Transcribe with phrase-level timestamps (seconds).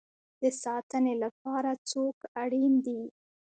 [0.41, 3.01] د ساتنې لپاره څوک اړین دی؟